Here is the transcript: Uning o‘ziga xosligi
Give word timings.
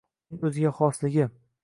Uning 0.37 0.47
o‘ziga 0.49 0.71
xosligi 0.79 1.29